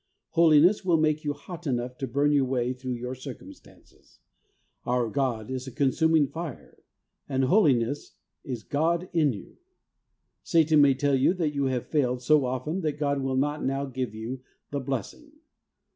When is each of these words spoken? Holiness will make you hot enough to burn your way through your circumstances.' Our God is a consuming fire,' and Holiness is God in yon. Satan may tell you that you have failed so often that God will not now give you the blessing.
Holiness 0.29 0.83
will 0.83 0.97
make 0.97 1.23
you 1.23 1.33
hot 1.33 1.67
enough 1.67 1.95
to 1.99 2.07
burn 2.07 2.31
your 2.31 2.45
way 2.45 2.73
through 2.73 2.93
your 2.95 3.13
circumstances.' 3.13 4.17
Our 4.83 5.07
God 5.11 5.51
is 5.51 5.67
a 5.67 5.71
consuming 5.71 6.25
fire,' 6.25 6.81
and 7.29 7.43
Holiness 7.43 8.15
is 8.43 8.63
God 8.63 9.09
in 9.13 9.31
yon. 9.31 9.57
Satan 10.41 10.81
may 10.81 10.95
tell 10.95 11.13
you 11.13 11.35
that 11.35 11.53
you 11.53 11.65
have 11.65 11.85
failed 11.85 12.23
so 12.23 12.45
often 12.45 12.81
that 12.81 12.93
God 12.97 13.21
will 13.21 13.35
not 13.37 13.63
now 13.63 13.85
give 13.85 14.15
you 14.15 14.41
the 14.71 14.79
blessing. 14.79 15.33